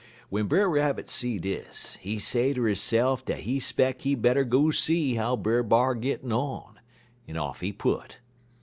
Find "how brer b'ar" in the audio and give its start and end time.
5.13-5.93